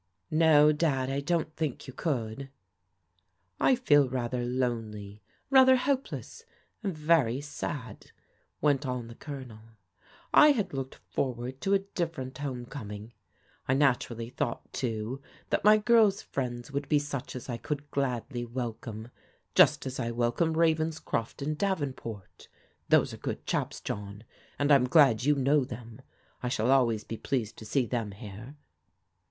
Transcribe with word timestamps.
'*" 0.15 0.21
No, 0.31 0.71
Dad, 0.71 1.11
I 1.11 1.19
don't 1.19 1.55
think 1.55 1.85
you 1.85 1.93
could." 1.93 2.49
"I 3.59 3.75
feel 3.75 4.09
rather 4.09 4.43
lonely, 4.43 5.21
rather 5.51 5.75
helpless, 5.75 6.43
and 6.81 6.97
very 6.97 7.39
sad," 7.39 8.11
went 8.61 8.83
on 8.83 9.05
the 9.09 9.13
Colonel." 9.13 9.59
I 10.47 10.53
had 10.53 10.73
looked 10.73 10.95
forward 10.95 11.61
to 11.61 11.75
a 11.75 11.85
differ 11.93 12.21
ent 12.21 12.39
home 12.39 12.65
coming. 12.65 13.13
I 13.67 13.75
naturally 13.75 14.31
thought, 14.31 14.73
too, 14.73 15.21
that 15.51 15.63
my 15.63 15.77
girls' 15.77 16.23
friends 16.23 16.71
would 16.71 16.89
be 16.89 16.97
such 16.97 17.35
as 17.35 17.47
I 17.47 17.57
could 17.57 17.91
gladly 17.91 18.43
welcome, 18.43 19.09
just 19.53 19.85
as 19.85 19.99
I 19.99 20.09
welcome 20.09 20.53
Ravenscroft 20.55 21.43
and 21.43 21.55
Davenport. 21.55 22.47
Those 22.89 23.13
are 23.13 23.17
good 23.17 23.45
chaps, 23.45 23.79
John, 23.79 24.23
and 24.57 24.71
I'm 24.71 24.89
glad 24.89 25.25
you 25.25 25.35
know 25.35 25.63
them. 25.63 26.01
I 26.41 26.49
shall 26.49 26.71
al 26.71 26.87
ways 26.87 27.03
be 27.03 27.17
pleased 27.17 27.55
to 27.57 27.65
see 27.65 27.85
them 27.85 28.13
here." 28.13 28.55